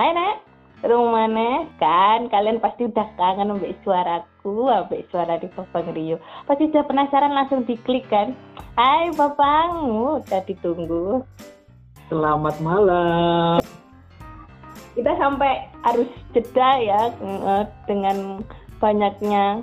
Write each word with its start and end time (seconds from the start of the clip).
Hai 0.00 0.16
Nek, 0.16 0.36
rumahnya 0.88 1.68
kan 1.76 2.32
kalian 2.32 2.56
pasti 2.56 2.88
udah 2.88 3.04
kangen 3.20 3.52
ambek 3.52 3.76
suaraku, 3.84 4.72
ambek 4.72 5.04
suara 5.12 5.36
di 5.36 5.44
Papang 5.52 5.92
Rio. 5.92 6.16
Pasti 6.48 6.72
udah 6.72 6.88
penasaran 6.88 7.36
langsung 7.36 7.68
diklik 7.68 8.08
kan. 8.08 8.32
Hai 8.80 9.12
Papang, 9.12 9.92
udah 10.24 10.40
ditunggu. 10.48 11.20
Selamat 12.08 12.56
malam. 12.64 13.60
Kita 14.96 15.12
sampai 15.20 15.68
harus 15.84 16.08
jeda 16.32 16.80
ya 16.80 17.12
eh, 17.20 17.64
dengan 17.84 18.40
banyaknya 18.80 19.60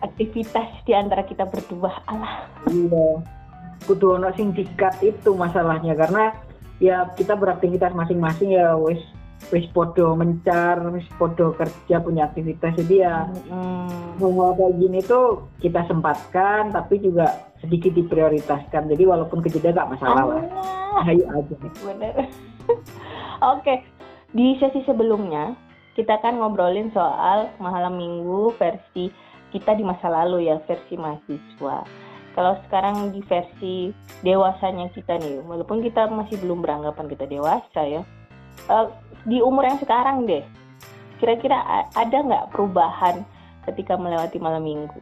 aktivitas 0.00 0.72
di 0.88 0.96
antara 0.96 1.20
kita 1.28 1.44
berdua. 1.44 2.00
Alah. 2.08 2.48
Iya. 2.72 3.20
Kudu 3.84 4.16
ono 4.16 4.32
sing 4.40 4.56
dikat 4.56 5.04
itu 5.04 5.36
masalahnya 5.36 5.92
karena 5.92 6.45
ya 6.82 7.08
kita 7.16 7.36
beraktivitas 7.36 7.92
masing-masing 7.96 8.56
ya 8.56 8.76
wis 8.76 9.00
wis 9.52 9.68
podo 9.70 10.16
mencar, 10.16 10.80
wis 10.90 11.04
podo 11.20 11.52
kerja 11.54 12.00
punya 12.00 12.26
aktivitas 12.28 12.72
jadi 12.84 12.96
ya 12.96 13.16
Hmm. 13.46 14.16
hal 14.16 14.56
kayak 14.56 14.74
gini 14.80 14.98
tuh 15.04 15.44
kita 15.60 15.84
sempatkan 15.86 16.72
tapi 16.72 16.98
juga 16.98 17.52
sedikit 17.60 17.92
diprioritaskan 17.94 18.88
jadi 18.90 19.04
walaupun 19.04 19.44
kejeda 19.44 19.76
gak 19.76 19.92
masalah 19.92 20.24
lah 20.24 20.44
ayo 21.04 21.24
aja 21.30 21.54
Bener. 21.84 22.14
Oke, 23.54 23.84
di 24.32 24.56
sesi 24.56 24.80
sebelumnya 24.88 25.52
kita 25.96 26.20
kan 26.20 26.40
ngobrolin 26.40 26.92
soal 26.92 27.52
malam 27.60 27.96
minggu 27.96 28.52
versi 28.56 29.12
kita 29.52 29.76
di 29.76 29.84
masa 29.84 30.12
lalu 30.12 30.50
ya, 30.50 30.60
versi 30.68 30.96
mahasiswa. 30.98 31.86
Kalau 32.36 32.60
sekarang 32.68 33.16
di 33.16 33.24
versi 33.24 33.90
dewasanya 34.20 34.92
kita 34.92 35.16
nih, 35.16 35.40
walaupun 35.48 35.80
kita 35.80 36.04
masih 36.12 36.36
belum 36.44 36.60
beranggapan 36.60 37.08
kita 37.08 37.24
dewasa 37.24 37.80
ya, 37.80 38.02
eh, 38.68 38.86
di 39.24 39.40
umur 39.40 39.64
yang 39.64 39.80
sekarang 39.80 40.28
deh, 40.28 40.44
kira-kira 41.16 41.88
ada 41.96 42.18
nggak 42.20 42.52
perubahan 42.52 43.24
ketika 43.64 43.96
melewati 43.96 44.36
malam 44.36 44.68
minggu? 44.68 45.00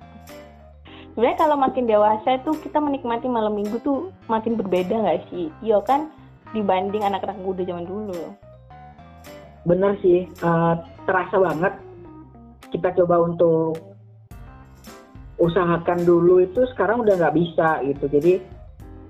Sebenarnya 1.12 1.38
kalau 1.42 1.58
makin 1.58 1.90
dewasa 1.90 2.38
itu 2.38 2.54
kita 2.62 2.78
menikmati 2.78 3.26
malam 3.26 3.58
minggu 3.58 3.82
tuh 3.82 4.14
makin 4.30 4.54
berbeda 4.54 4.94
nggak 4.94 5.26
sih? 5.34 5.50
Iya 5.58 5.82
kan? 5.82 6.10
dibanding 6.54 7.02
anak-anak 7.02 7.36
muda 7.42 7.66
zaman 7.66 7.84
dulu. 7.84 8.30
bener 9.64 9.96
sih 10.04 10.28
eh, 10.28 10.74
terasa 11.08 11.40
banget 11.40 11.72
kita 12.68 12.92
coba 13.00 13.24
untuk 13.24 13.93
usahakan 15.38 16.06
dulu 16.06 16.42
itu 16.42 16.66
sekarang 16.74 17.02
udah 17.02 17.14
nggak 17.18 17.36
bisa 17.36 17.82
gitu. 17.86 18.06
Jadi 18.08 18.32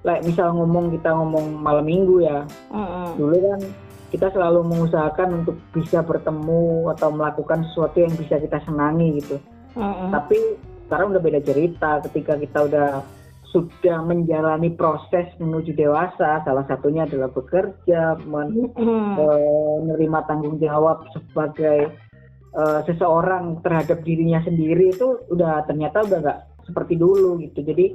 like 0.05 0.23
misal 0.23 0.53
ngomong 0.53 0.93
kita 0.93 1.11
ngomong 1.11 1.59
malam 1.59 1.89
minggu 1.89 2.23
ya. 2.23 2.45
Mm-mm. 2.69 3.17
dulu 3.17 3.37
kan 3.41 3.61
kita 4.13 4.31
selalu 4.31 4.61
mengusahakan 4.63 5.43
untuk 5.43 5.57
bisa 5.75 6.05
bertemu 6.05 6.93
atau 6.95 7.11
melakukan 7.11 7.67
sesuatu 7.73 7.99
yang 7.99 8.15
bisa 8.15 8.39
kita 8.39 8.61
senangi 8.63 9.19
gitu. 9.19 9.41
Mm-mm. 9.75 10.15
tapi 10.15 10.39
sekarang 10.87 11.11
udah 11.17 11.23
beda 11.25 11.41
cerita 11.43 11.99
ketika 12.07 12.39
kita 12.39 12.59
udah 12.69 12.91
sudah 13.55 14.03
menjalani 14.03 14.75
proses 14.75 15.31
menuju 15.39 15.79
dewasa. 15.79 16.43
Salah 16.43 16.67
satunya 16.67 17.07
adalah 17.07 17.31
bekerja 17.31 18.19
eh, 18.19 19.75
menerima 19.87 20.19
tanggung 20.27 20.59
jawab 20.59 21.07
sebagai 21.15 21.95
eh, 22.55 22.81
seseorang 22.87 23.61
terhadap 23.61 24.01
dirinya 24.07 24.41
sendiri 24.47 24.95
itu 24.95 25.27
udah 25.29 25.67
ternyata 25.67 26.07
udah 26.07 26.19
nggak 26.23 26.41
seperti 26.65 26.95
dulu 26.97 27.43
gitu. 27.43 27.61
Jadi 27.61 27.95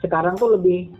sekarang 0.00 0.38
tuh 0.40 0.56
lebih 0.56 0.90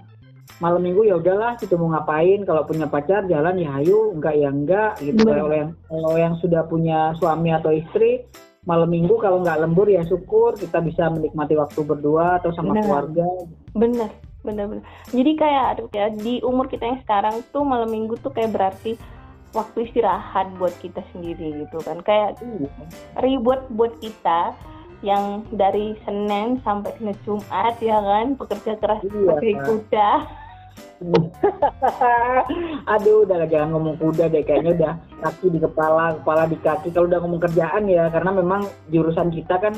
malam 0.61 0.85
minggu 0.85 1.09
ya 1.09 1.17
udahlah 1.17 1.57
kita 1.57 1.75
mau 1.81 1.95
ngapain? 1.97 2.45
Kalau 2.45 2.69
punya 2.69 2.87
pacar 2.87 3.25
jalan 3.27 3.57
ya 3.57 3.81
ayo 3.81 4.13
enggak 4.13 4.35
ya 4.37 4.49
enggak 4.53 4.93
gitu. 5.01 5.25
Kalau 5.25 5.55
yang 5.55 5.71
kalau 5.89 6.13
yang 6.21 6.35
sudah 6.39 6.63
punya 6.69 7.17
suami 7.17 7.51
atau 7.55 7.73
istri 7.73 8.29
malam 8.69 8.93
minggu 8.93 9.17
kalau 9.17 9.41
nggak 9.41 9.57
lembur 9.57 9.89
ya 9.89 10.05
syukur 10.05 10.53
kita 10.53 10.85
bisa 10.85 11.09
menikmati 11.09 11.57
waktu 11.57 11.81
berdua 11.81 12.45
atau 12.45 12.53
sama 12.53 12.77
Bener. 12.77 12.85
keluarga. 12.85 13.29
Bener, 13.73 14.11
bener, 14.45 14.65
bener. 14.69 14.85
Jadi 15.09 15.33
kayak 15.33 15.65
aduh, 15.77 15.89
ya 15.97 16.07
di 16.13 16.45
umur 16.45 16.69
kita 16.69 16.85
yang 16.85 17.01
sekarang 17.01 17.41
tuh 17.49 17.65
malam 17.65 17.89
minggu 17.89 18.21
tuh 18.21 18.29
kayak 18.29 18.53
berarti 18.53 19.01
waktu 19.53 19.91
istirahat 19.91 20.51
buat 20.57 20.75
kita 20.79 21.03
sendiri 21.15 21.67
gitu 21.67 21.79
kan. 21.83 22.01
Kayak 22.03 22.39
ribut 23.23 23.61
buat 23.75 23.95
kita 23.99 24.55
yang 25.01 25.49
dari 25.57 25.97
Senin 26.05 26.61
sampai 26.61 26.93
Senin 27.01 27.17
Jumat 27.25 27.81
ya 27.81 27.97
kan 28.01 28.37
bekerja 28.37 28.77
keras 28.77 29.01
Iya, 29.01 29.13
sebagai 29.13 29.55
kuda. 29.65 30.11
Aduh, 32.93 33.25
udah 33.25 33.49
jangan 33.49 33.73
ngomong 33.73 33.97
kuda 33.97 34.29
deh, 34.29 34.45
kayaknya 34.45 34.73
udah 34.77 34.93
kaki 35.25 35.49
di 35.49 35.59
kepala, 35.59 36.21
kepala 36.21 36.45
di 36.45 36.61
kaki. 36.61 36.93
Kalau 36.93 37.09
udah 37.09 37.25
ngomong 37.25 37.41
kerjaan 37.41 37.89
ya, 37.89 38.13
karena 38.13 38.31
memang 38.37 38.69
jurusan 38.93 39.33
kita 39.33 39.57
kan 39.57 39.73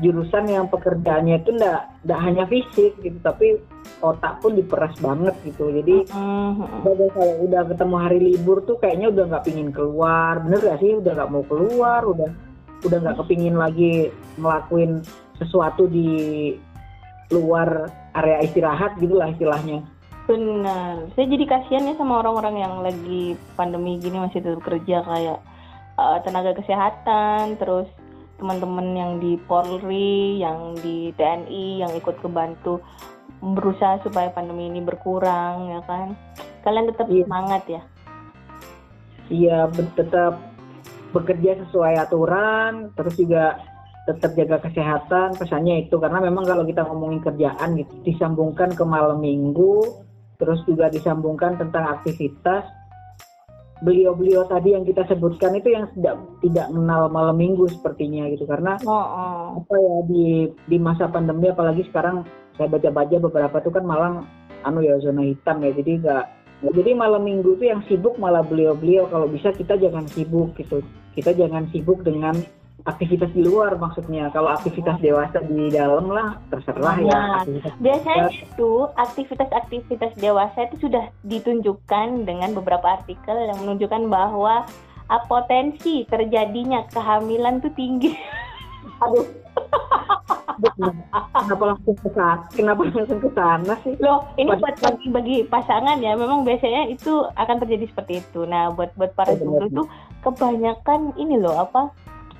jurusan 0.00 0.48
yang 0.48 0.72
pekerjaannya 0.72 1.44
itu 1.44 1.52
ndak 1.52 1.92
ndak 2.08 2.20
hanya 2.24 2.44
fisik 2.48 2.96
gitu, 3.04 3.18
tapi 3.20 3.60
otak 4.00 4.40
pun 4.40 4.56
diperas 4.56 4.96
banget 5.04 5.36
gitu. 5.44 5.68
Jadi 5.68 6.08
Mhm. 6.08 6.88
udah 6.88 7.08
kalau 7.12 7.34
udah 7.44 7.62
ketemu 7.68 7.96
hari 8.00 8.18
libur 8.32 8.64
tuh 8.64 8.80
kayaknya 8.80 9.12
udah 9.12 9.24
nggak 9.28 9.44
pingin 9.44 9.68
keluar, 9.68 10.40
bener 10.40 10.60
gak 10.64 10.80
sih? 10.80 10.96
Udah 10.96 11.12
nggak 11.12 11.30
mau 11.30 11.44
keluar, 11.44 12.00
udah 12.08 12.30
udah 12.82 12.98
nggak 13.04 13.18
kepingin 13.20 13.56
lagi 13.60 14.08
ngelakuin 14.40 15.04
sesuatu 15.36 15.86
di 15.86 16.10
luar 17.28 17.88
area 18.16 18.44
istirahat 18.44 18.96
gitulah 18.96 19.28
istilahnya. 19.28 19.84
Benar. 20.24 21.10
Saya 21.18 21.26
jadi 21.26 21.44
kasihan 21.50 21.88
ya 21.90 21.94
sama 21.98 22.22
orang-orang 22.22 22.56
yang 22.62 22.74
lagi 22.80 23.34
pandemi 23.58 23.98
gini 23.98 24.22
masih 24.22 24.40
tetap 24.40 24.62
kerja 24.64 25.04
kayak 25.04 25.38
eh, 25.92 26.18
tenaga 26.24 26.56
kesehatan, 26.56 27.60
terus 27.60 27.84
teman-teman 28.42 28.98
yang 28.98 29.12
di 29.22 29.38
Polri, 29.46 30.42
yang 30.42 30.74
di 30.82 31.14
TNI, 31.14 31.86
yang 31.86 31.94
ikut 31.94 32.18
kebantu 32.18 32.82
berusaha 33.38 34.02
supaya 34.02 34.34
pandemi 34.34 34.66
ini 34.66 34.82
berkurang 34.82 35.70
ya 35.70 35.80
kan. 35.86 36.18
Kalian 36.66 36.90
tetap 36.90 37.06
Iya. 37.06 37.22
semangat 37.22 37.62
ya. 37.70 37.82
Iya, 39.30 39.58
tetap 39.94 40.42
bekerja 41.14 41.62
sesuai 41.66 41.94
aturan, 42.02 42.90
terus 42.98 43.14
juga 43.14 43.62
tetap 44.10 44.34
jaga 44.34 44.58
kesehatan. 44.66 45.38
Pesannya 45.38 45.86
itu 45.86 45.94
karena 46.02 46.18
memang 46.18 46.42
kalau 46.42 46.66
kita 46.66 46.82
ngomongin 46.82 47.22
kerjaan 47.22 47.78
gitu, 47.78 47.94
disambungkan 48.02 48.74
ke 48.74 48.82
malam 48.82 49.22
minggu, 49.22 50.02
terus 50.42 50.58
juga 50.66 50.90
disambungkan 50.90 51.54
tentang 51.54 51.86
aktivitas. 51.98 52.66
Beliau-beliau 53.82 54.46
tadi 54.46 54.78
yang 54.78 54.86
kita 54.86 55.02
sebutkan 55.10 55.58
itu 55.58 55.74
yang 55.74 55.90
tidak 55.98 56.22
tidak 56.38 56.66
mengenal 56.70 57.10
malam 57.10 57.34
minggu 57.34 57.66
sepertinya 57.66 58.30
gitu. 58.30 58.46
Karena 58.46 58.78
Oh, 58.86 58.94
oh. 58.94 59.44
apa 59.58 59.74
ya 59.74 59.96
di 60.06 60.46
di 60.70 60.76
masa 60.78 61.10
pandemi 61.10 61.50
apalagi 61.50 61.82
sekarang 61.90 62.22
saya 62.54 62.70
baca-baca 62.70 63.18
beberapa 63.18 63.56
tuh 63.58 63.74
kan 63.74 63.82
malang 63.82 64.14
anu 64.62 64.86
ya 64.86 65.02
zona 65.02 65.26
hitam 65.26 65.58
ya. 65.66 65.74
Jadi 65.74 65.92
nggak 65.98 66.24
jadi 66.62 66.94
malam 66.94 67.26
minggu 67.26 67.58
tuh 67.58 67.66
yang 67.66 67.82
sibuk 67.90 68.14
malah 68.22 68.46
beliau-beliau. 68.46 69.10
Kalau 69.10 69.26
bisa 69.26 69.50
kita 69.50 69.74
jangan 69.74 70.06
sibuk 70.06 70.54
gitu. 70.54 70.78
Kita 71.18 71.34
jangan 71.34 71.66
sibuk 71.74 72.06
dengan 72.06 72.38
aktivitas 72.84 73.30
di 73.34 73.42
luar 73.46 73.78
maksudnya. 73.78 74.30
Kalau 74.34 74.50
aktivitas 74.54 74.98
dewasa 74.98 75.38
di 75.46 75.70
dalam 75.70 76.10
lah 76.10 76.38
terserah 76.50 76.96
ya 76.98 77.18
aktivitas 77.42 77.72
Biasanya 77.78 78.28
itu 78.30 78.72
aktivitas-aktivitas 78.98 80.12
dewasa 80.18 80.58
itu 80.70 80.76
sudah 80.88 81.04
ditunjukkan 81.22 82.26
dengan 82.26 82.50
beberapa 82.54 82.98
artikel 82.98 83.34
yang 83.34 83.58
menunjukkan 83.62 84.10
bahwa 84.10 84.66
ah, 85.10 85.22
potensi 85.26 86.04
terjadinya 86.08 86.86
kehamilan 86.90 87.62
tuh 87.62 87.72
tinggi. 87.74 88.12
aduh. 89.02 89.26
Kenapa 91.32 91.64
langsung 91.74 91.96
ke 91.98 92.08
sana? 92.14 92.46
Kenapa 92.54 92.80
langsung 92.86 93.20
ke 93.20 93.30
sana 93.34 93.74
sih? 93.82 93.94
Loh, 93.98 94.22
ini 94.38 94.52
buat 94.54 94.76
bagi, 94.78 95.06
bagi 95.10 95.36
pasangan 95.48 95.98
ya, 95.98 96.14
memang 96.14 96.46
biasanya 96.46 96.86
itu 96.86 97.26
akan 97.34 97.56
terjadi 97.66 97.90
seperti 97.90 98.12
itu. 98.22 98.46
Nah, 98.46 98.70
buat 98.70 98.94
buat 98.94 99.16
para 99.16 99.34
guru 99.34 99.66
itu 99.66 99.82
kebanyakan 100.22 101.16
ini 101.18 101.40
loh 101.40 101.66
apa? 101.66 101.90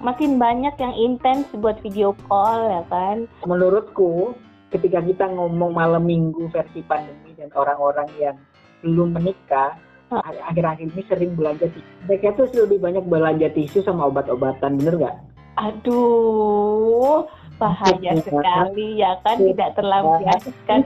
Makin 0.02 0.34
banyak 0.34 0.74
yang 0.82 0.94
intens 0.98 1.46
buat 1.54 1.78
video 1.78 2.18
call 2.26 2.66
ya 2.66 2.82
kan. 2.90 3.30
menurutku 3.46 4.34
ketika 4.74 4.98
kita 4.98 5.30
ngomong 5.30 5.78
malam 5.78 6.02
minggu 6.02 6.50
versi 6.50 6.82
pandemi 6.82 7.30
dan 7.38 7.54
orang-orang 7.54 8.10
yang 8.18 8.36
belum 8.82 9.14
menikah 9.14 9.78
akhir-akhir 10.10 10.90
ini 10.92 11.02
sering 11.06 11.32
belanja 11.38 11.70
tisu. 11.70 11.90
Mereka 12.10 12.34
tuh 12.34 12.50
lebih 12.52 12.82
banyak 12.82 13.04
belanja 13.06 13.48
tisu 13.54 13.80
sama 13.86 14.10
obat-obatan, 14.10 14.76
bener 14.76 14.94
nggak? 15.00 15.16
Aduh, 15.56 17.24
bahaya 17.56 18.12
Iya. 18.12 18.20
sekali 18.20 18.88
ya 19.00 19.16
kan 19.22 19.38
tidak 19.38 19.70
terlampiaskan. 19.78 20.78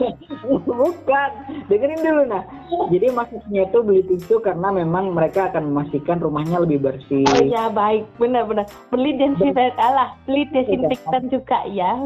Bukan, 0.68 1.30
dengerin 1.68 2.00
dulu 2.00 2.22
nah. 2.28 2.44
Jadi 2.88 3.06
maksudnya 3.12 3.68
itu 3.68 3.78
beli 3.84 4.02
tisu 4.08 4.40
karena 4.40 4.72
memang 4.72 5.12
mereka 5.12 5.52
akan 5.52 5.72
memastikan 5.72 6.18
rumahnya 6.18 6.62
lebih 6.64 6.82
bersih. 6.82 7.24
Oh 7.28 7.44
ya 7.44 7.68
baik, 7.68 8.08
benar-benar. 8.16 8.66
Beli 8.88 9.16
desinfektan 9.16 9.76
alah, 9.78 10.16
beli 10.24 10.48
desinfektan 10.50 11.28
juga 11.28 11.64
ya. 11.68 12.00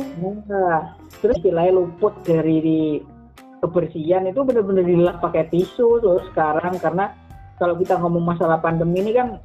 Nah, 0.51 0.97
terus 1.23 1.39
istilahnya 1.41 1.79
luput 1.79 2.13
dari 2.27 3.01
kebersihan 3.65 4.29
itu 4.29 4.41
benar-benar 4.45 4.85
dilap 4.85 5.17
pakai 5.25 5.49
tisu 5.49 5.99
terus 5.99 6.23
sekarang 6.33 6.77
karena 6.79 7.11
kalau 7.57 7.75
kita 7.81 7.97
ngomong 7.97 8.37
masalah 8.37 8.61
pandemi 8.61 9.01
ini 9.01 9.17
kan 9.17 9.41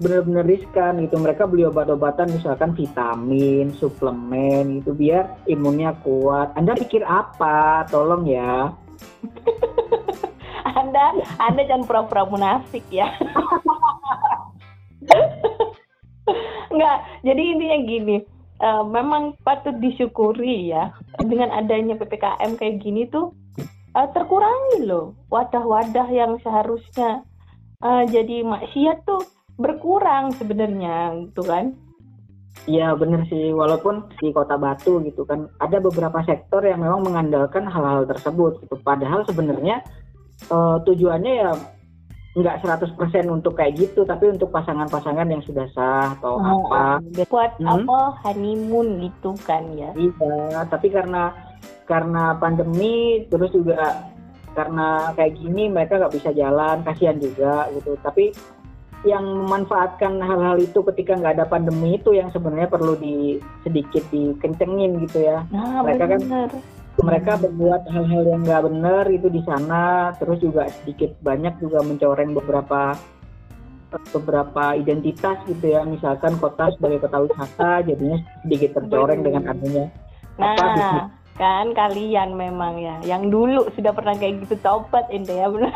benar-benar 0.00 0.48
riskan 0.48 1.04
gitu. 1.04 1.20
Mereka 1.20 1.44
beli 1.46 1.68
obat-obatan 1.68 2.32
misalkan 2.32 2.72
vitamin 2.72 3.70
suplemen 3.76 4.80
gitu 4.80 4.96
biar 4.96 5.36
imunnya 5.46 5.94
kuat. 6.00 6.56
Anda 6.56 6.74
pikir 6.74 7.04
apa? 7.04 7.86
Tolong 7.92 8.24
ya. 8.26 8.72
Anda 10.80 11.16
anda 11.40 11.66
jangan 11.66 11.82
pura-pura 11.88 12.22
munafik 12.30 12.84
ya. 12.94 13.10
Enggak, 16.70 16.98
jadi 17.26 17.42
intinya 17.42 17.78
gini, 17.82 18.16
uh, 18.62 18.86
memang 18.86 19.34
patut 19.42 19.74
disyukuri 19.82 20.70
ya. 20.70 20.94
Dengan 21.18 21.50
adanya 21.50 21.98
ppkm 21.98 22.54
kayak 22.54 22.86
gini 22.86 23.10
tuh 23.10 23.34
uh, 23.94 24.08
terkurangi 24.14 24.86
loh 24.86 25.16
wadah-wadah 25.32 26.06
yang 26.10 26.38
seharusnya 26.42 27.24
uh, 27.82 28.04
jadi 28.06 28.46
maksiat 28.46 29.06
tuh 29.06 29.22
berkurang 29.60 30.32
sebenarnya 30.40 31.28
gitu 31.28 31.44
kan? 31.44 31.76
Iya 32.68 32.92
benar 32.98 33.24
sih, 33.30 33.54
walaupun 33.56 34.10
di 34.20 34.34
kota 34.36 34.60
Batu 34.60 35.00
gitu 35.06 35.24
kan 35.24 35.48
ada 35.62 35.80
beberapa 35.80 36.20
sektor 36.26 36.60
yang 36.60 36.84
memang 36.84 37.06
mengandalkan 37.06 37.64
hal-hal 37.64 38.04
tersebut 38.04 38.60
gitu. 38.64 38.76
Padahal 38.84 39.24
sebenarnya 39.24 39.80
uh, 40.52 40.82
tujuannya 40.84 41.32
ya 41.40 41.50
nggak 42.30 42.62
100% 42.62 42.94
untuk 43.26 43.58
kayak 43.58 43.74
gitu 43.74 44.06
tapi 44.06 44.30
untuk 44.30 44.54
pasangan-pasangan 44.54 45.26
yang 45.26 45.42
sudah 45.42 45.66
sah 45.74 46.14
atau 46.14 46.38
oh, 46.38 46.70
apa. 46.70 47.02
buat 47.26 47.58
hmm? 47.58 47.66
apa 47.66 47.98
honeymoon 48.22 49.02
gitu 49.02 49.34
kan 49.42 49.66
ya? 49.74 49.90
Iya 49.98 50.62
tapi 50.70 50.94
karena 50.94 51.34
karena 51.90 52.38
pandemi 52.38 53.26
terus 53.26 53.50
juga 53.50 54.06
karena 54.54 55.10
kayak 55.18 55.42
gini 55.42 55.70
mereka 55.70 55.98
nggak 55.98 56.14
bisa 56.14 56.30
jalan 56.30 56.86
kasihan 56.86 57.18
juga 57.18 57.66
gitu. 57.74 57.98
Tapi 57.98 58.30
yang 59.04 59.24
memanfaatkan 59.24 60.20
hal-hal 60.20 60.60
itu 60.60 60.84
ketika 60.92 61.16
nggak 61.16 61.40
ada 61.40 61.46
pandemi 61.48 61.96
itu 61.96 62.12
yang 62.12 62.28
sebenarnya 62.30 62.68
perlu 62.68 62.94
di 63.00 63.40
sedikit 63.64 64.04
dikencengin 64.12 65.00
gitu 65.08 65.24
ya. 65.24 65.48
Nah, 65.48 65.80
mereka 65.80 66.04
kan 66.16 66.20
bener. 66.20 66.48
kan 66.52 66.62
mereka 67.00 67.32
berbuat 67.40 67.82
hal-hal 67.88 68.22
yang 68.28 68.40
nggak 68.44 68.64
benar 68.68 69.04
itu 69.08 69.32
di 69.32 69.40
sana 69.48 70.12
terus 70.20 70.44
juga 70.44 70.68
sedikit 70.68 71.16
banyak 71.24 71.56
juga 71.64 71.80
mencoreng 71.80 72.36
beberapa 72.36 72.92
beberapa 74.12 74.76
identitas 74.76 75.40
gitu 75.48 75.64
ya. 75.64 75.82
Misalkan 75.88 76.36
kota 76.36 76.68
sebagai 76.76 77.08
kota 77.08 77.24
wisata 77.24 77.80
jadinya 77.88 78.20
sedikit 78.44 78.76
tercoreng 78.76 79.24
dengan 79.24 79.48
adanya 79.48 79.88
nah 80.40 80.56
apa, 80.56 81.12
kan 81.36 81.76
kalian 81.76 82.32
memang 82.32 82.80
ya 82.80 82.96
yang 83.04 83.28
dulu 83.28 83.68
sudah 83.76 83.92
pernah 83.92 84.16
kayak 84.16 84.40
gitu 84.48 84.56
copet 84.64 85.04
ini 85.12 85.28
ya 85.36 85.46
benar 85.52 85.72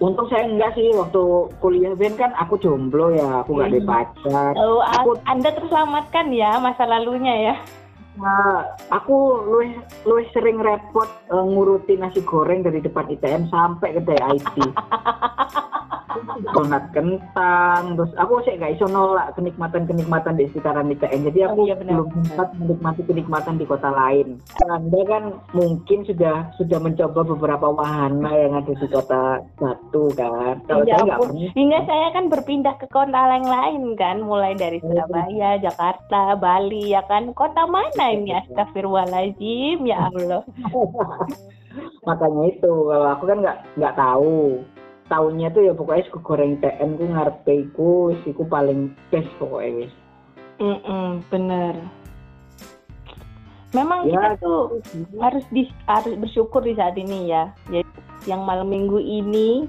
Untung 0.00 0.32
saya 0.32 0.48
enggak 0.48 0.72
sih 0.80 0.96
waktu 0.96 1.22
kuliah 1.60 1.92
Ben 1.92 2.16
kan 2.16 2.32
aku 2.40 2.56
jomblo 2.56 3.12
ya, 3.12 3.44
aku 3.44 3.52
nggak 3.52 3.68
ada 3.68 3.80
pacar. 3.84 4.52
Oh, 4.56 4.80
aku, 4.80 5.20
Anda 5.28 5.52
terselamatkan 5.52 6.32
ya 6.32 6.56
masa 6.56 6.88
lalunya 6.88 7.52
ya. 7.52 7.54
Nah, 8.16 8.64
aku 8.88 9.44
luwih 9.44 9.76
luwih 10.08 10.24
sering 10.32 10.56
repot 10.56 11.06
uh, 11.28 11.44
ngurutin 11.44 12.00
nasi 12.00 12.24
goreng 12.24 12.64
dari 12.64 12.80
depan 12.80 13.12
ITM 13.12 13.52
sampai 13.52 13.96
ke 13.96 14.00
IT. 14.16 14.56
donat 16.56 16.84
kentang 16.90 17.94
terus 17.94 18.12
aku 18.18 18.42
sih 18.42 18.58
gak 18.58 18.74
iso 18.76 18.86
nolak 18.90 19.34
kenikmatan 19.38 19.86
kenikmatan 19.86 20.34
di 20.34 20.50
sekitaran 20.50 20.90
ITN 20.90 21.30
jadi 21.30 21.38
aku 21.50 21.60
oh, 21.62 21.66
iya 21.66 21.76
belum 21.78 22.08
sempat 22.26 22.48
menikmati 22.58 23.02
kenikmatan 23.06 23.56
di 23.60 23.64
kota 23.68 23.90
lain. 23.90 24.38
Anda 24.66 25.00
kan 25.06 25.24
mungkin 25.52 26.06
sudah 26.06 26.50
sudah 26.56 26.78
mencoba 26.78 27.20
beberapa 27.22 27.66
wahana 27.70 28.30
yang 28.34 28.52
ada 28.56 28.72
di 28.72 28.86
kota 28.88 29.42
Batu 29.58 30.10
kan? 30.16 30.62
Kalau 30.66 30.84
ya, 30.86 30.98
saya 30.98 31.02
nggak 31.06 31.20
hingga 31.54 31.80
saya 31.84 32.06
kan 32.14 32.24
berpindah 32.32 32.74
ke 32.78 32.86
kota 32.88 33.20
lain 33.30 33.46
lain 33.46 33.82
kan? 33.94 34.22
Mulai 34.22 34.56
dari 34.56 34.78
oh. 34.80 34.90
Surabaya 34.90 35.60
Jakarta 35.60 36.34
Bali 36.38 36.92
ya 36.94 37.02
kan? 37.06 37.30
Kota 37.36 37.66
mana 37.66 38.04
ini? 38.10 38.34
Astagfirullahaladzim 38.34 39.84
ya 39.84 40.08
Allah. 40.10 40.42
Makanya 42.08 42.44
itu 42.50 42.72
kalau 42.90 43.08
aku 43.14 43.24
kan 43.30 43.38
nggak 43.44 43.58
nggak 43.78 43.94
tahu 43.94 44.58
tahunnya 45.10 45.50
tuh 45.50 45.62
ya 45.66 45.72
pokoknya 45.74 46.06
suku 46.06 46.20
goreng 46.22 46.62
TN 46.62 46.90
ku 46.94 47.04
ngarepe 47.10 47.52
iku 47.66 47.90
iku 48.22 48.42
paling 48.46 48.94
best 49.10 49.28
pokoknya 49.42 49.84
wis. 49.84 49.94
Mm 50.62 50.78
-mm, 50.80 51.06
bener. 51.28 51.74
Memang 53.70 54.06
ya, 54.06 54.14
kita 54.14 54.30
tuh 54.42 54.82
itu. 54.82 55.18
harus 55.18 55.46
di, 55.50 55.62
harus 55.86 56.14
bersyukur 56.18 56.62
di 56.62 56.74
saat 56.78 56.94
ini 56.94 57.30
ya. 57.30 57.50
Jadi 57.70 57.86
yang 58.30 58.46
malam 58.46 58.70
minggu 58.70 58.98
ini 59.02 59.66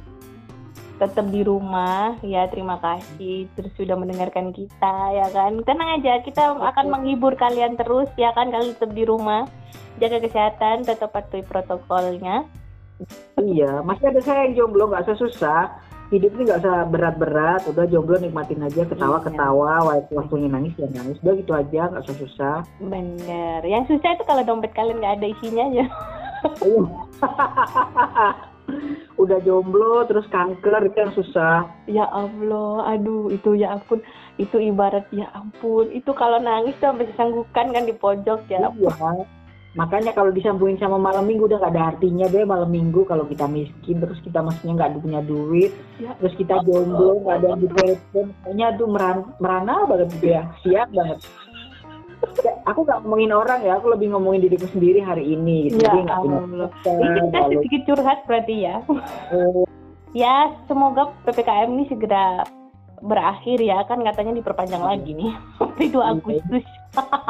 tetap 1.02 1.34
di 1.34 1.42
rumah 1.42 2.14
ya 2.22 2.46
terima 2.54 2.78
kasih 2.78 3.50
terus 3.58 3.74
sudah 3.74 3.98
mendengarkan 3.98 4.54
kita 4.54 5.18
ya 5.18 5.34
kan 5.34 5.58
tenang 5.66 5.98
aja 5.98 6.22
kita 6.22 6.54
akan 6.54 6.94
menghibur 6.94 7.34
kalian 7.34 7.74
terus 7.74 8.06
ya 8.22 8.30
kan 8.38 8.54
kalau 8.54 8.70
tetap 8.70 8.94
di 8.94 9.02
rumah 9.02 9.50
jaga 9.98 10.22
kesehatan 10.22 10.86
tetap 10.86 11.10
patuhi 11.10 11.42
protokolnya 11.42 12.46
iya 13.42 13.82
masih 13.82 14.12
ada 14.12 14.22
saya 14.22 14.50
yang 14.50 14.66
jomblo 14.66 14.90
nggak 14.90 15.06
susah 15.18 15.72
hidup 16.12 16.36
ini 16.36 16.52
nggak 16.52 16.62
usah 16.62 16.78
berat-berat 16.92 17.62
udah 17.72 17.88
jomblo 17.88 18.20
nikmatin 18.20 18.68
aja 18.68 18.84
ketawa-ketawa 18.84 19.80
iya. 19.80 19.88
waktu 19.88 20.14
waktunya 20.20 20.52
nangis 20.52 20.76
ya 20.76 20.92
nangis. 20.92 21.16
Udah 21.24 21.34
gitu 21.40 21.52
aja 21.56 21.82
nggak 21.88 22.04
usah 22.04 22.18
susah 22.20 22.56
bener. 22.84 23.64
Yang 23.64 23.96
susah 23.96 24.20
itu 24.20 24.24
kalau 24.28 24.44
dompet 24.44 24.76
kalian 24.76 25.00
nggak 25.00 25.24
ada 25.24 25.28
isinya 25.32 25.64
aja. 25.72 25.86
Iya. 26.68 26.84
udah 29.22 29.38
jomblo 29.48 30.04
terus 30.12 30.28
kanker 30.28 30.92
itu 30.92 30.98
yang 31.00 31.16
susah. 31.16 31.64
Ya 31.88 32.04
Allah 32.12 32.92
aduh 32.92 33.32
itu 33.32 33.56
ya 33.56 33.80
ampun. 33.80 34.04
Itu 34.36 34.60
ibarat 34.60 35.08
ya 35.16 35.32
ampun. 35.32 35.96
Itu 35.96 36.12
kalau 36.12 36.44
nangis 36.44 36.76
tuh 36.84 36.92
sampai 36.92 37.08
sanggukan 37.16 37.72
kan 37.72 37.88
di 37.88 37.96
pojok 37.96 38.52
ya 38.52 38.68
iya 38.68 38.92
makanya 39.72 40.12
kalau 40.12 40.36
disambungin 40.36 40.76
sama 40.76 41.00
malam 41.00 41.24
minggu 41.24 41.48
udah 41.48 41.64
gak 41.64 41.72
ada 41.72 41.96
artinya 41.96 42.28
deh 42.28 42.44
malam 42.44 42.68
minggu. 42.68 43.08
Kalau 43.08 43.24
kita 43.28 43.48
miskin 43.48 44.04
terus 44.04 44.20
kita 44.20 44.44
maksudnya 44.44 44.74
nggak 44.76 45.00
punya 45.00 45.22
duit 45.24 45.72
ya. 45.98 46.12
terus 46.20 46.36
kita 46.36 46.60
jomblo 46.68 47.24
nggak 47.24 47.36
ada 47.40 47.48
yang 47.56 47.62
ditelepon 47.64 48.26
kayaknya 48.44 48.68
tuh 48.76 48.88
merana, 48.92 49.22
merana 49.40 49.76
banget 49.88 50.08
gitu 50.20 50.28
ya. 50.36 50.44
Siap 50.64 50.88
banget. 50.92 51.20
Aku 52.70 52.86
gak 52.86 53.02
ngomongin 53.02 53.34
orang 53.34 53.66
ya 53.66 53.82
aku 53.82 53.90
lebih 53.90 54.14
ngomongin 54.14 54.46
diriku 54.46 54.70
sendiri 54.70 55.02
hari 55.02 55.26
ini 55.26 55.74
gitu. 55.74 55.82
ya, 55.82 55.90
jadi 55.90 56.00
nggak 56.06 56.20
punya 56.22 57.08
kita 57.18 57.40
sedikit 57.50 57.82
curhat 57.90 58.20
berarti 58.30 58.56
ya. 58.62 58.76
Oh. 59.34 59.66
ya 60.12 60.52
semoga 60.68 61.16
ppkm 61.24 61.70
ini 61.80 61.86
segera 61.90 62.46
berakhir 63.02 63.58
ya. 63.58 63.82
Kan 63.90 64.06
katanya 64.06 64.38
diperpanjang 64.38 64.84
lagi 64.84 65.18
nih 65.18 65.34
sampai 65.72 65.88
2 65.88 65.96
iya. 65.96 66.06
Agustus. 66.12 66.66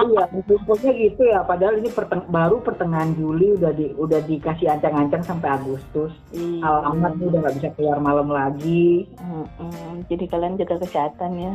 iya, 0.02 0.26
pokoknya 0.66 0.92
gitu 0.98 1.22
ya. 1.30 1.40
Padahal 1.46 1.78
ini 1.78 1.90
perteng 1.94 2.26
baru 2.34 2.58
pertengahan 2.66 3.14
Juli 3.14 3.54
udah 3.54 3.72
di 3.78 3.94
udah 3.94 4.20
dikasih 4.26 4.68
ancang-ancang 4.74 5.22
sampai 5.22 5.54
Agustus. 5.54 6.12
Iya. 6.34 6.66
Alamat 6.66 7.22
udah 7.22 7.40
nggak 7.46 7.56
bisa 7.62 7.70
keluar 7.78 8.02
malam 8.02 8.34
lagi. 8.34 9.06
Hmm, 9.22 9.46
hmm. 9.62 10.10
Jadi 10.10 10.26
kalian 10.26 10.58
jaga 10.58 10.82
kesehatan 10.82 11.38
ya. 11.38 11.54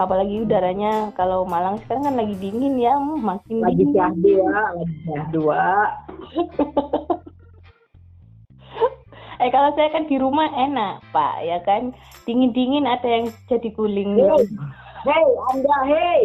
Apalagi 0.00 0.42
udaranya 0.42 1.12
kalau 1.14 1.44
Malang 1.44 1.78
sekarang 1.84 2.08
kan 2.08 2.16
lagi 2.16 2.34
dingin 2.40 2.80
ya, 2.80 2.96
makin 2.98 3.60
lagi 3.60 3.84
dingin. 3.84 3.94
Lagi 3.94 4.18
dua, 4.24 4.60
lagi 4.72 5.28
dua. 5.36 5.64
eh 9.42 9.50
kalau 9.50 9.74
saya 9.74 9.90
kan 9.90 10.06
di 10.06 10.14
rumah 10.14 10.46
enak 10.46 11.02
pak 11.10 11.42
ya 11.42 11.58
kan 11.66 11.90
dingin 12.22 12.54
dingin 12.54 12.86
ada 12.86 13.02
yang 13.02 13.26
jadi 13.50 13.66
guling 13.74 14.14
hey, 14.14 14.46
hey 15.04 15.26
anda 15.52 15.76
hey 15.86 16.22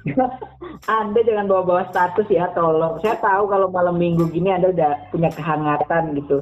anda 1.00 1.20
jangan 1.24 1.46
bawa-bawa 1.48 1.82
status 1.92 2.28
ya 2.28 2.48
tolong 2.52 3.00
saya 3.00 3.16
tahu 3.20 3.48
kalau 3.48 3.68
malam 3.72 3.96
minggu 3.96 4.28
gini 4.32 4.52
anda 4.52 4.72
udah 4.72 4.92
punya 5.12 5.32
kehangatan 5.32 6.16
gitu 6.16 6.38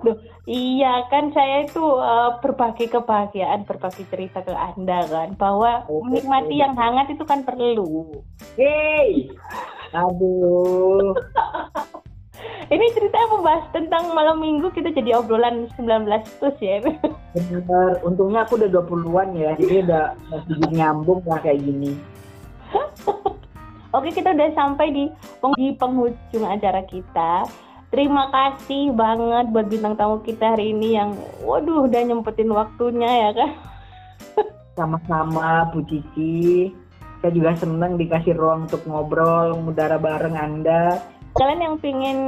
Duh, 0.00 0.16
iya 0.48 1.04
kan 1.12 1.28
saya 1.36 1.68
itu 1.68 1.84
uh, 1.84 2.40
berbagi 2.40 2.88
kebahagiaan, 2.88 3.68
berbagi 3.68 4.08
cerita 4.08 4.40
ke 4.40 4.48
Anda 4.48 5.04
kan 5.04 5.36
bahwa 5.36 5.84
oh, 5.92 6.00
menikmati 6.08 6.56
yang 6.56 6.72
hangat 6.72 7.12
itu 7.12 7.20
kan 7.28 7.44
perlu. 7.44 8.08
Hei. 8.56 9.28
Aduh. 9.92 11.12
Ini 12.70 12.86
ceritanya 12.94 13.34
membahas 13.34 13.66
tentang 13.74 14.14
malam 14.14 14.38
minggu 14.38 14.70
kita 14.70 14.94
jadi 14.94 15.18
obrolan 15.18 15.66
19 15.74 16.06
plus 16.38 16.54
ya. 16.62 16.78
Benar, 17.34 17.98
untungnya 18.06 18.46
aku 18.46 18.62
udah 18.62 18.70
20-an 18.70 19.34
ya, 19.34 19.50
jadi 19.58 19.74
udah 19.82 20.04
sedikit 20.46 20.70
nyambung 20.70 21.18
lah 21.26 21.42
kayak 21.42 21.66
gini. 21.66 21.98
Oke, 23.98 24.14
kita 24.14 24.30
udah 24.38 24.54
sampai 24.54 24.94
di, 24.94 25.04
di 25.58 25.74
penghujung 25.74 26.46
acara 26.46 26.86
kita. 26.86 27.50
Terima 27.90 28.30
kasih 28.30 28.94
banget 28.94 29.50
buat 29.50 29.66
bintang 29.66 29.98
tamu 29.98 30.22
kita 30.22 30.54
hari 30.54 30.70
ini 30.70 30.94
yang 30.94 31.18
waduh 31.42 31.90
udah 31.90 32.06
nyempetin 32.06 32.54
waktunya 32.54 33.10
ya 33.10 33.30
kan. 33.34 33.50
Sama-sama 34.78 35.66
Bu 35.74 35.82
Cici. 35.90 36.70
Saya 37.18 37.34
juga 37.34 37.50
senang 37.58 37.98
dikasih 37.98 38.38
ruang 38.38 38.70
untuk 38.70 38.86
ngobrol, 38.86 39.58
mudara 39.58 39.98
bareng 39.98 40.38
Anda 40.38 41.02
kalian 41.38 41.60
yang 41.62 41.76
pingin 41.78 42.18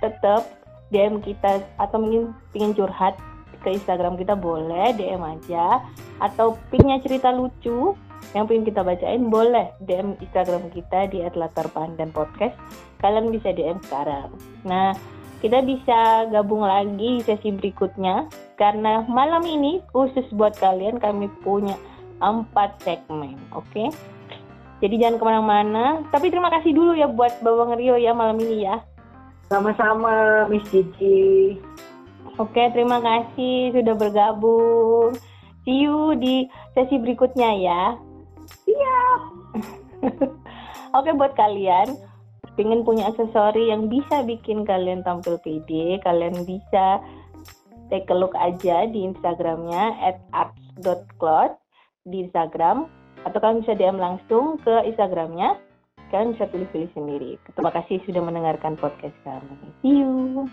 tetap 0.00 0.46
DM 0.90 1.22
kita 1.22 1.62
atau 1.78 1.96
mungkin 2.02 2.34
pingin 2.50 2.74
curhat 2.74 3.14
ke 3.62 3.68
Instagram 3.76 4.16
kita 4.16 4.34
boleh 4.34 4.96
DM 4.96 5.22
aja. 5.22 5.84
Atau 6.20 6.58
pingnya 6.68 7.00
cerita 7.00 7.32
lucu 7.32 7.94
yang 8.36 8.44
pengen 8.46 8.68
kita 8.68 8.84
bacain 8.84 9.26
boleh 9.32 9.72
DM 9.82 10.14
Instagram 10.20 10.68
kita 10.70 11.08
di 11.10 11.24
@latarpandan 11.24 12.12
podcast 12.12 12.54
kalian 13.00 13.32
bisa 13.32 13.50
DM 13.54 13.80
sekarang. 13.88 14.28
Nah 14.66 14.92
kita 15.40 15.64
bisa 15.64 16.28
gabung 16.28 16.64
lagi 16.64 17.24
sesi 17.24 17.52
berikutnya. 17.54 18.28
Karena 18.60 19.08
malam 19.08 19.40
ini 19.48 19.80
khusus 19.88 20.28
buat 20.36 20.52
kalian 20.60 21.00
kami 21.00 21.32
punya 21.40 21.80
empat 22.20 22.76
segmen 22.84 23.40
oke? 23.56 23.64
okay? 23.72 23.88
Jadi 24.80 24.94
jangan 24.96 25.16
ke 25.20 25.24
mana-mana 25.24 25.84
tapi 26.10 26.32
terima 26.32 26.48
kasih 26.48 26.72
dulu 26.72 26.92
ya 26.96 27.06
buat 27.06 27.40
Bawang 27.44 27.76
Rio 27.76 28.00
ya 28.00 28.16
malam 28.16 28.40
ini 28.40 28.64
ya 28.64 28.80
sama-sama 29.48 30.44
Miss 30.48 30.66
Cici 30.68 31.56
Oke, 32.40 32.72
terima 32.72 33.04
kasih 33.04 33.68
sudah 33.76 33.92
bergabung. 34.00 35.12
See 35.68 35.84
you 35.84 36.16
di 36.16 36.48
sesi 36.72 36.96
berikutnya 36.96 37.52
ya. 37.52 37.82
Siap. 38.64 39.20
Oke, 40.96 41.10
buat 41.20 41.36
kalian 41.36 42.00
pengen 42.56 42.80
punya 42.80 43.12
aksesori 43.12 43.68
yang 43.68 43.92
bisa 43.92 44.24
bikin 44.24 44.64
kalian 44.64 45.04
tampil 45.04 45.36
pede, 45.44 46.00
kalian 46.00 46.32
bisa 46.48 47.04
take 47.92 48.08
a 48.08 48.16
look 48.16 48.32
aja 48.40 48.88
di 48.88 49.04
Instagramnya 49.04 50.00
at 50.00 50.16
di 52.08 52.24
Instagram 52.24 52.88
atau 53.26 53.38
kalian 53.38 53.60
bisa 53.64 53.76
DM 53.76 53.98
langsung 54.00 54.56
ke 54.62 54.74
Instagramnya 54.88 55.58
kalian 56.10 56.34
bisa 56.34 56.50
pilih-pilih 56.50 56.90
sendiri. 56.92 57.30
Terima 57.54 57.70
kasih 57.70 58.02
sudah 58.02 58.22
mendengarkan 58.22 58.74
podcast 58.74 59.14
kami. 59.22 59.54
See 59.82 60.02
you. 60.02 60.44